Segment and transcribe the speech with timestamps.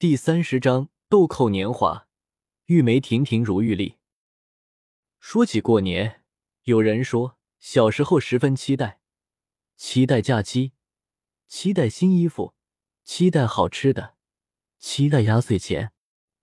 [0.00, 2.08] 第三十章豆蔻年华，
[2.64, 3.98] 玉梅亭亭如玉立。
[5.18, 6.22] 说起过年，
[6.62, 9.02] 有人说小时候十分期待，
[9.76, 10.72] 期待假期，
[11.48, 12.54] 期待新衣服，
[13.04, 14.14] 期待好吃的，
[14.78, 15.92] 期待压岁钱。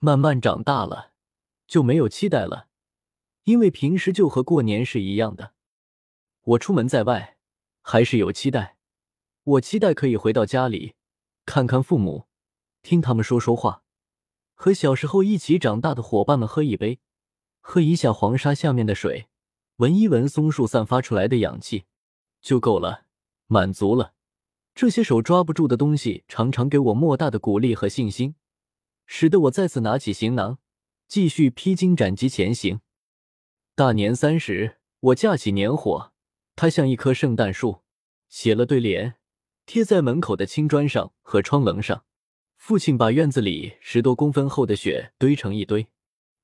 [0.00, 1.12] 慢慢长大了，
[1.68, 2.66] 就没有期待了，
[3.44, 5.54] 因为平时就和过年是一样的。
[6.42, 7.38] 我出门在外，
[7.82, 8.78] 还是有期待，
[9.44, 10.96] 我期待可以回到家里，
[11.46, 12.26] 看看父母。
[12.84, 13.82] 听他们说说话，
[14.52, 17.00] 和小时候一起长大的伙伴们喝一杯，
[17.62, 19.26] 喝一下黄沙下面的水，
[19.76, 21.86] 闻一闻松树散发出来的氧气，
[22.42, 23.06] 就够了，
[23.46, 24.12] 满足了。
[24.74, 28.34] 这些手抓不住的东西，常常给我莫大的鼓励和信心，
[29.06, 30.58] 使得我再次拿起行囊，
[31.08, 32.80] 继续披荆斩棘前行。
[33.74, 36.12] 大年三十，我架起年火，
[36.54, 37.80] 它像一棵圣诞树，
[38.28, 39.14] 写了对联，
[39.64, 42.04] 贴在门口的青砖上和窗棱上。
[42.66, 45.86] 父亲把院子里十多公分厚的雪堆成一堆，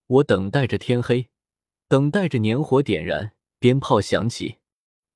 [0.06, 1.30] 我等待着天黑，
[1.88, 4.58] 等待着年火点燃，鞭炮响起。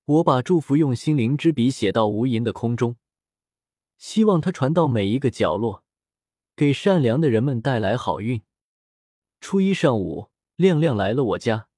[0.06, 2.97] 我把祝福用心灵之笔写到无垠的空中，
[3.98, 5.84] 希望它传到每一个角落，
[6.56, 8.41] 给善良的人们带来好运。
[9.43, 11.69] 初一上午，亮亮来了我家，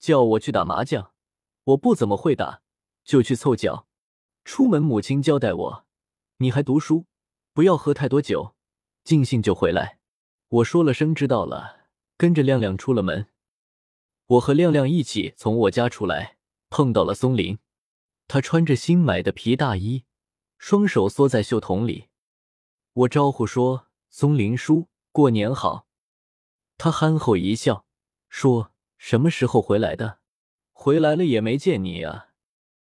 [0.00, 1.12] 叫我去打麻将。
[1.62, 2.62] 我不怎么会打，
[3.04, 3.86] 就去凑脚。
[4.44, 5.86] 出门，母亲交代我
[6.38, 7.06] ：“你还读书，
[7.52, 8.54] 不要喝太多酒。”
[9.06, 10.00] 尽兴就回来，
[10.48, 13.28] 我说了声知道了，跟着亮亮出了门。
[14.26, 16.38] 我和亮亮一起从我家出来，
[16.70, 17.60] 碰到了松林，
[18.26, 20.02] 他穿着新买的皮大衣，
[20.58, 22.08] 双手缩在袖筒里。
[22.94, 25.86] 我招呼说：“松林叔，过年好。”
[26.76, 27.86] 他憨厚一笑，
[28.28, 30.18] 说：“什么时候回来的？
[30.72, 32.30] 回来了也没见你啊。”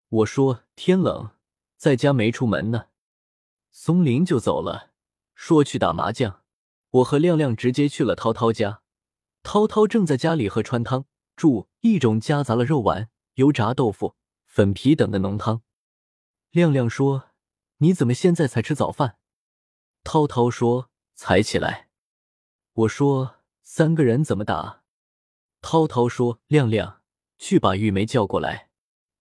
[0.09, 1.31] 我说：“天冷，
[1.77, 2.91] 在家没出门呢。”
[3.73, 4.93] 松林就走了。
[5.37, 6.43] 说去打麻将，
[6.91, 8.83] 我和亮亮直接去了涛涛家。
[9.45, 11.05] 涛涛正在家里喝川汤，
[11.37, 15.63] 煮一种夹杂了肉丸、油炸豆腐、粉皮等的浓汤。
[16.51, 17.31] 亮亮说
[17.79, 19.19] ：“你怎么现在才吃早饭？”
[20.03, 21.91] 涛涛说：“才起来。”
[22.73, 24.83] 我说：“三个人怎么打？”
[25.61, 27.03] 涛涛说：“亮亮，
[27.39, 28.71] 去把玉梅叫过来。”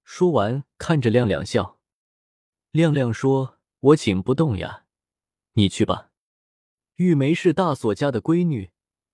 [0.04, 1.78] 说完，看着亮亮笑。
[2.72, 4.85] 亮亮说：“我请不动呀。”
[5.56, 6.12] 你去吧。
[6.96, 8.72] 玉梅是大锁家的闺女，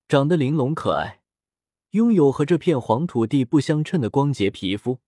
[0.08, 1.22] 长得玲珑可爱，
[1.92, 5.00] 拥有和这片黄土地不相称的光洁皮肤。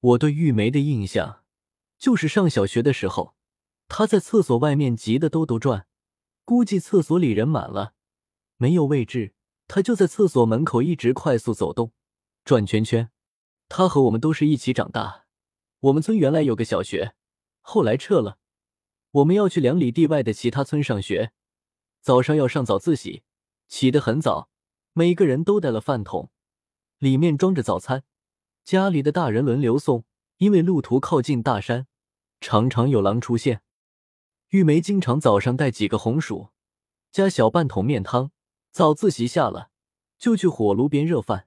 [0.00, 1.42] 我对玉梅的印象，
[1.98, 3.34] 就是上小学的时候，
[3.88, 5.86] 她在厕所外面急得兜兜转，
[6.44, 7.94] 估计厕所里人满了，
[8.58, 9.34] 没有位置，
[9.66, 11.92] 她就在厕所门口一直快速走动，
[12.44, 13.10] 转圈圈。
[13.70, 15.24] 她和我们都是一起长大。
[15.80, 17.14] 我们村原来有个小学，
[17.62, 18.38] 后来撤了。
[19.14, 21.30] 我们要去两里地外的其他村上学，
[22.00, 23.22] 早上要上早自习，
[23.68, 24.48] 起得很早，
[24.92, 26.30] 每个人都带了饭桶，
[26.98, 28.02] 里面装着早餐，
[28.64, 30.04] 家里的大人轮流送。
[30.38, 31.86] 因为路途靠近大山，
[32.40, 33.62] 常常有狼出现。
[34.48, 36.48] 玉梅经常早上带几个红薯，
[37.12, 38.32] 加小半桶面汤，
[38.72, 39.70] 早自习下了
[40.18, 41.46] 就去火炉边热饭。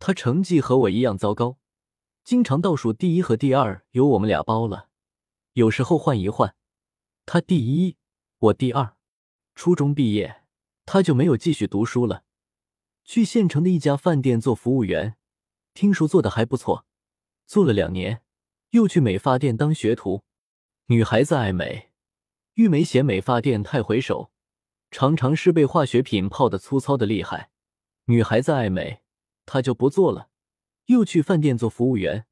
[0.00, 1.56] 她成绩和我一样糟糕，
[2.24, 4.88] 经常倒数第一和第二由我们俩包了，
[5.52, 6.56] 有时候换一换。
[7.26, 7.96] 他第一，
[8.38, 8.96] 我第二。
[9.56, 10.44] 初中毕业，
[10.84, 12.22] 他就没有继续读书了，
[13.04, 15.16] 去县城的一家饭店做服务员，
[15.74, 16.86] 听说做的还不错。
[17.44, 18.22] 做了两年，
[18.70, 20.22] 又去美发店当学徒。
[20.86, 21.90] 女孩子爱美，
[22.54, 24.30] 玉梅嫌美发店太回首，
[24.92, 27.50] 常常是被化学品泡的粗糙的厉害。
[28.04, 29.02] 女孩子爱美，
[29.44, 30.30] 她就不做了，
[30.84, 32.26] 又去饭店做服务员，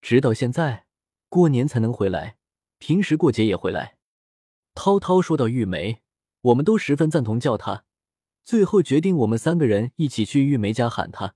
[0.00, 0.86] 直到现在，
[1.28, 2.36] 过年才能回来，
[2.78, 3.96] 平时过节也回来。
[4.74, 6.02] 涛涛说到玉梅，
[6.42, 7.84] 我们都十分赞同叫她，
[8.44, 11.34] 最后决定我们三个人一起去玉梅家喊她。